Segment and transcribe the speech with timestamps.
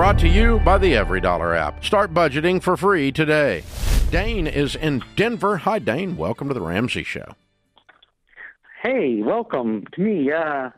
[0.00, 1.84] Brought to you by the EveryDollar app.
[1.84, 3.62] Start budgeting for free today.
[4.10, 5.58] Dane is in Denver.
[5.58, 6.16] Hi, Dane.
[6.16, 7.34] Welcome to the Ramsey Show.
[8.82, 10.32] Hey, welcome to me.
[10.32, 10.70] Uh,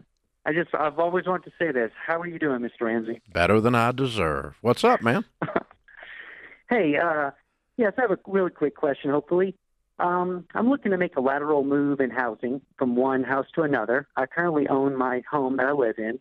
[0.45, 1.93] I just, I've always wanted to say this.
[2.05, 2.81] How are you doing, Mr.
[2.81, 3.21] Ramsey?
[3.33, 4.57] Better than I deserve.
[4.61, 5.25] What's up, man?
[6.69, 7.31] hey, uh,
[7.77, 9.55] yes, I have a really quick question, hopefully.
[10.01, 14.09] Um, I'm looking to make a lateral move in housing from one house to another.
[14.17, 16.19] I currently own my home that I live in,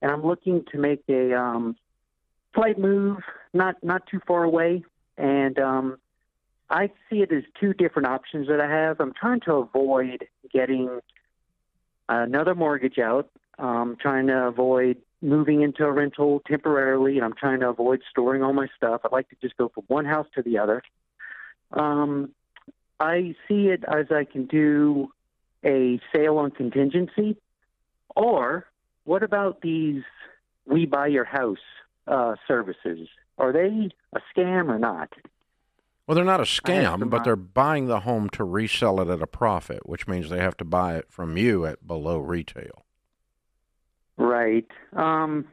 [0.00, 1.76] and I'm looking to make a um,
[2.54, 3.18] slight move,
[3.52, 4.84] not not too far away.
[5.16, 5.98] And um,
[6.70, 9.00] I see it as two different options that I have.
[9.00, 11.00] I'm trying to avoid getting
[12.08, 13.30] another mortgage out.
[13.58, 18.42] Um, trying to avoid moving into a rental temporarily, and I'm trying to avoid storing
[18.42, 19.00] all my stuff.
[19.04, 20.82] I'd like to just go from one house to the other.
[21.72, 22.30] Um,
[23.00, 25.12] I see it as I can do
[25.64, 27.36] a sale on contingency,
[28.14, 28.66] or
[29.04, 30.02] what about these
[30.66, 31.58] we buy your house
[32.08, 33.08] uh, services?
[33.38, 35.12] Are they a scam or not?
[36.06, 39.26] Well, they're not a scam, but they're buying the home to resell it at a
[39.26, 42.86] profit, which means they have to buy it from you at below retail.
[44.16, 44.66] Right.
[44.94, 45.46] Um,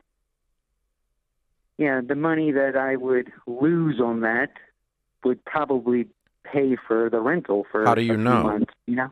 [1.78, 4.52] yeah, the money that I would lose on that
[5.26, 6.08] would probably
[6.46, 7.84] pay for the rental for.
[7.84, 8.44] How do you know?
[8.44, 9.12] Months, you know,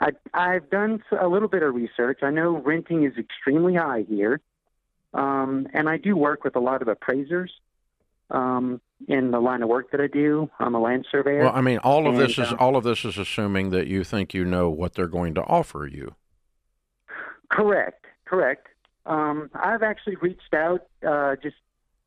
[0.00, 2.20] I, I've done a little bit of research.
[2.22, 4.40] I know renting is extremely high here,
[5.16, 7.50] um, and I do work with a lot of appraisers
[8.30, 10.50] um, in the line of work that I do.
[10.58, 11.44] I'm a land surveyor.
[11.44, 13.86] Well, I mean, all of and, this is uh, all of this is assuming that
[13.86, 16.14] you think you know what they're going to offer you.
[17.48, 18.68] Correct, correct.
[19.06, 20.86] Um, I've actually reached out.
[21.06, 21.56] Uh, just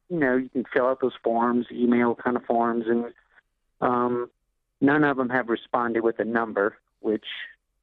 [0.10, 3.06] you know, you can fill out those forms, email kind of forms, and
[3.82, 4.30] um,
[4.82, 7.26] none of them have responded with a number, which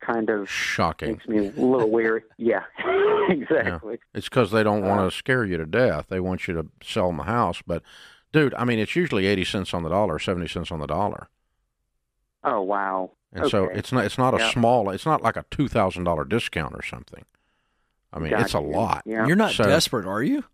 [0.07, 1.13] kind of Shocking.
[1.13, 2.23] makes me a little weary.
[2.39, 2.63] Yeah,
[3.29, 3.99] exactly.
[4.15, 6.07] It's because they don't want Uh, to scare you to death.
[6.09, 7.63] They want you to sell them the house.
[7.67, 7.83] But,
[8.33, 11.29] dude, I mean, it's usually eighty cents on the dollar, seventy cents on the dollar,
[12.45, 13.11] Oh wow.
[13.33, 14.51] and so it's not it's not a Yeah.
[14.51, 14.91] small.
[14.91, 17.25] It's not like a two thousand dollar discount or something.
[18.13, 19.03] I mean, it's a lot.
[19.05, 19.27] Yeah.
[19.27, 20.45] You're not So- desperate, are you?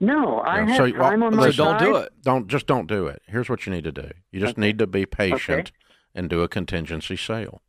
[0.00, 2.12] No, I Yeah, have so, well, time on my then So don't do it.
[2.22, 3.20] Don't just don't do it.
[3.26, 4.10] Here's what you need to do.
[4.30, 5.72] You just need to be patient
[6.14, 7.60] and do a contingency sale.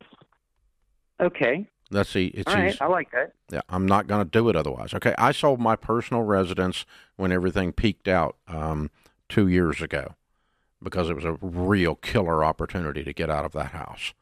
[1.20, 1.66] Okay.
[1.90, 2.76] That's the it's All right.
[2.80, 3.32] I like that.
[3.50, 4.94] Yeah, I'm not going to do it otherwise.
[4.94, 6.84] Okay, I sold my personal residence
[7.16, 8.90] when everything peaked out um,
[9.28, 10.14] two years ago
[10.82, 14.14] because it was a real killer opportunity to get out of that house,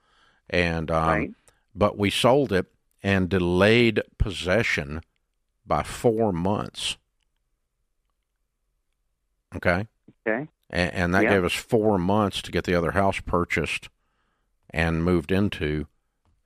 [0.48, 1.30] and um, Right.
[1.74, 2.66] but we sold it
[3.02, 5.02] and delayed possession
[5.66, 6.96] by four months.
[9.54, 9.86] Okay,
[10.26, 10.48] Okay.
[10.70, 11.30] and, and that Yeah.
[11.34, 13.88] gave us four months to get the other house purchased
[14.70, 15.86] and moved into.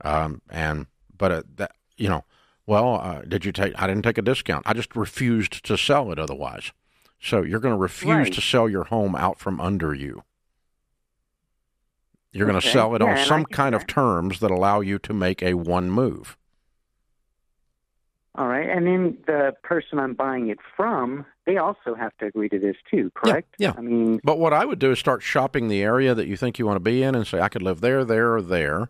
[0.03, 0.87] Um, and
[1.17, 2.25] but uh, that you know,
[2.67, 3.81] well, uh, did you take?
[3.81, 4.65] I didn't take a discount.
[4.67, 6.73] I just refused to sell it otherwise.
[7.21, 8.33] So you're going to refuse Right.
[8.33, 10.25] to sell your home out from under you.
[12.33, 14.99] You're going to sell it Yeah, on I some kind of terms that allow you
[15.01, 16.37] to make a one move.
[18.35, 18.69] All right.
[18.69, 22.77] And then the person I'm buying it from, they also have to agree to this
[22.91, 23.55] too, correct?
[23.59, 23.75] yeah.
[23.77, 26.59] I mean, But what I would do is start shopping the area that you think
[26.59, 28.89] you want to be in and say, I could live there, there, or there.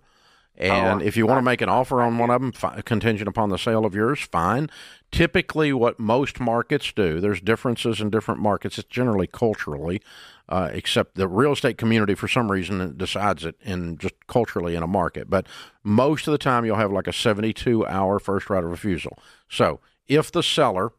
[0.56, 3.26] And Oh, if you want to make an offer on one of them, fi- contingent
[3.26, 4.68] upon the sale of yours, fine.
[5.10, 8.78] Typically, what most markets do, there's differences in different markets.
[8.78, 10.02] It's generally culturally,
[10.48, 14.82] uh, except the real estate community, for some reason, decides it in just culturally in
[14.82, 15.30] a market.
[15.30, 15.46] But
[15.82, 19.18] most of the time, you'll have like a 72 hour first right of refusal.
[19.48, 20.92] So if the seller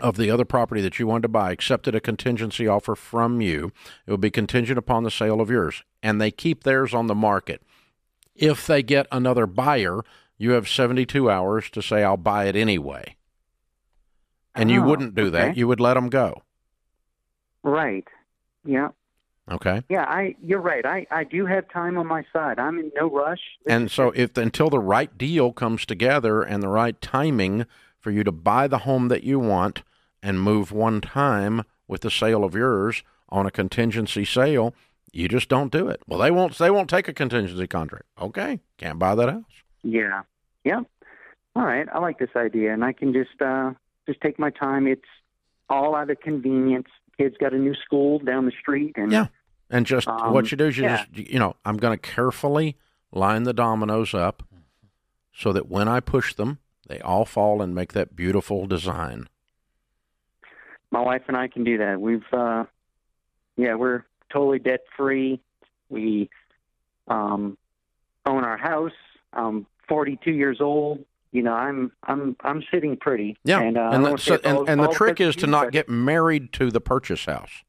[0.00, 3.72] of the other property that you wanted to buy accepted a contingency offer from you,
[4.06, 5.82] it would be contingent upon the sale of yours.
[6.02, 7.62] And they keep theirs on the market.
[8.38, 10.00] If they get another buyer,
[10.38, 13.16] you have 72 hours to say, I'll buy it anyway.
[14.54, 15.56] And you Oh, wouldn't do that.
[15.56, 16.42] You would let them go.
[17.62, 18.06] right.
[18.64, 18.88] Yeah.
[19.50, 19.82] Okay.
[19.88, 20.84] Yeah, I you're right.
[20.84, 22.58] I I do have time on my side.
[22.58, 23.40] I'm in no rush.
[23.66, 27.64] And so if until the right deal comes together and the right timing
[27.98, 29.82] for you to buy the home that you want
[30.22, 34.74] and move one time with the sale of yours on a contingency sale,
[35.12, 36.00] you just don't do it.
[36.06, 38.04] Well, they won't they won't take a contingency contract.
[38.20, 39.44] Okay, can't buy that house.
[39.82, 40.22] Yeah.
[40.64, 40.80] Yeah.
[41.56, 41.86] All right.
[41.92, 43.72] I like this idea, and I can just uh,
[44.06, 44.86] just take my time.
[44.86, 45.02] It's
[45.68, 46.88] all out of convenience.
[47.16, 49.26] Kids got a new school down the street, and Yeah.
[49.70, 51.04] And just Um, what you do is you yeah.
[51.04, 52.76] just you know, I'm going to carefully
[53.12, 54.42] line the dominoes up
[55.34, 56.58] so that when I push them,
[56.88, 59.28] they all fall and make that beautiful design.
[60.90, 62.00] my wife and I can do that.
[62.00, 62.64] We've uh,
[63.56, 65.40] yeah, we're totally debt free.
[65.88, 66.30] We
[67.08, 67.56] um,
[68.26, 68.92] own our house.
[69.32, 71.04] I'm 42 years old.
[71.32, 73.36] you know, I'm I'm I'm sitting pretty.
[73.44, 75.88] Yeah, and uh, and, the, so, all- and, the trick is to not but- get
[75.88, 77.64] married to the purchase house.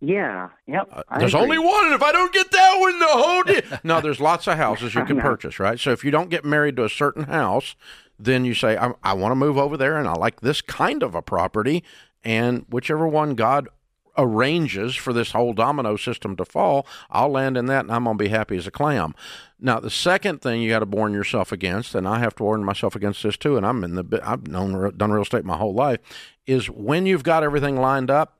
[0.00, 0.48] Yeah.
[0.66, 0.88] Yep.
[0.90, 1.44] Uh, there's agree.
[1.44, 3.60] only one, and if I don't get that one, the whole deal.
[3.84, 5.78] no, there's lots of houses you can purchase, right?
[5.78, 7.76] So if you don't get married to a certain house,
[8.18, 11.02] then you say, I, I want to move over there, and I like this kind
[11.02, 11.84] of a property,
[12.24, 13.68] and whichever one God
[14.16, 18.18] arranges for this whole domino system to fall, I'll land in that, and I'm going
[18.18, 19.14] to be happy as a clam.
[19.58, 22.64] Now, the second thing you got to warn yourself against, and I have to warn
[22.64, 25.74] myself against this too, and I'm in the I've known done real estate my whole
[25.74, 26.00] life,
[26.46, 28.38] is when you've got everything lined up,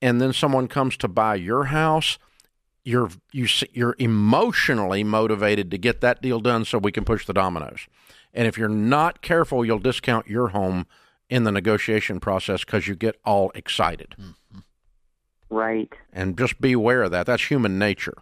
[0.00, 2.18] and then someone comes to buy your house,
[2.84, 7.32] you're you you're emotionally motivated to get that deal done so we can push the
[7.32, 7.88] dominoes.
[8.32, 10.86] And if you're not careful, you'll discount your home
[11.28, 14.14] in the negotiation process because you get all excited.
[15.48, 15.92] Right.
[16.12, 17.26] And just be aware of that.
[17.26, 18.14] That's human nature.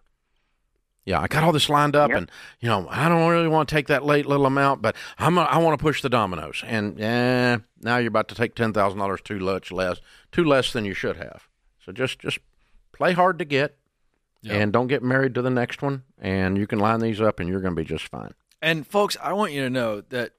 [1.07, 2.17] Yeah, I got all this lined up, Yep.
[2.19, 2.31] and
[2.61, 5.59] you know I don't really want to take that late little amount, but I'm I
[5.59, 6.63] want to push the dominoes.
[6.67, 10.01] And eh, now you're about to take ten thousand dollars too much less,
[10.33, 11.47] too less than you should have.
[11.85, 12.39] So just just
[12.93, 13.77] play hard to get,
[14.41, 14.55] Yeah.
[14.55, 16.05] and don't get married to the next one.
[16.19, 18.33] And you can line these up, and you're going to be just fine.
[18.63, 20.33] And folks, I want you to know that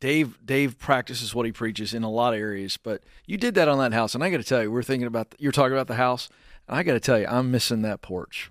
[0.00, 3.68] Dave Dave practices what he preaches in a lot of areas, but you did that
[3.68, 5.86] on that house, and I got to tell you, we're thinking about you're talking about
[5.86, 6.28] the house,
[6.68, 8.50] and I got to tell you, I'm missing that porch.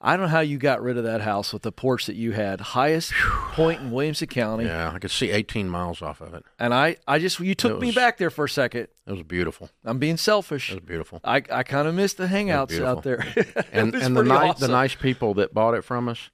[0.00, 2.32] I don't know how you got rid of that house with the porch that you
[2.32, 3.12] had, highest
[3.52, 6.44] point in Williamson County, Yeah, I could see 18 miles off of it.
[6.58, 8.88] and I I just you took It me back there for a second.
[9.06, 9.70] It was beautiful.
[9.82, 10.70] I'm being selfish.
[10.70, 11.20] It was beautiful.
[11.24, 13.20] I, I kind of missed the hangouts out there.
[13.72, 14.66] And and the pretty nice awesome.
[14.68, 16.28] the nice people that bought it from us,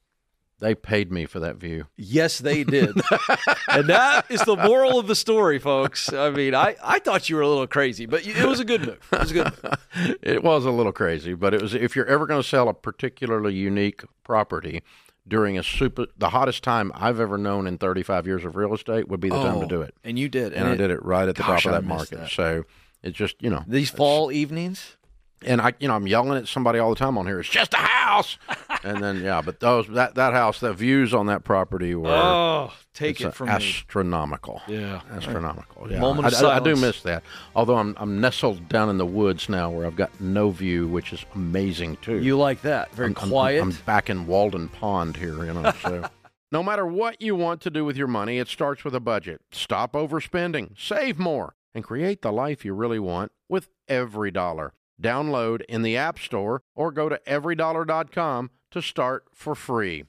[0.61, 1.87] they paid me for that view.
[1.97, 2.91] Yes, they did.
[3.69, 6.13] and that is the moral of the story, folks.
[6.13, 8.83] I mean, I, I thought you were a little crazy, but it was a good
[8.87, 9.09] move.
[9.13, 10.17] It was a good move.
[10.23, 11.75] it was a little crazy, but it was.
[11.75, 14.83] If you're ever going to sell a particularly unique property
[15.29, 19.09] during a super the hottest time I've ever known in 35 years of real estate
[19.09, 19.95] would be the time to Oh, do it.
[20.03, 20.53] And you did.
[20.53, 22.19] And I did it right at the gosh, top of that market.
[22.19, 22.31] that.
[22.31, 22.65] So
[23.03, 24.97] it's just you know These fall evenings,
[25.45, 27.41] and I you know I'm yelling at somebody all the time on here.
[27.41, 28.39] It's just a house,
[28.85, 32.73] and then yeah, but those that that house, the views on that property were oh,
[32.95, 33.55] take it from me.
[33.55, 34.61] astronomical.
[34.69, 35.01] Yeah.
[35.11, 35.91] astronomical.
[35.91, 37.23] Yeah, Moment of I, I- I do miss that.
[37.55, 41.13] Although I'm I'm nestled down in the woods now, where I've got no view, which
[41.13, 42.19] is amazing too.
[42.19, 42.93] You like that?
[42.93, 43.63] Very I'm, I'm- quiet.
[43.63, 45.73] I'm, back in Walden Pond here, you know.
[45.83, 46.09] So,
[46.53, 49.41] no matter what you want to do with your money, it starts with a budget.
[49.53, 54.71] Stop overspending, save more, and create the life you really want with EveryDollar.
[55.01, 60.05] Download in the App Store or go to everydollar.com to start for free.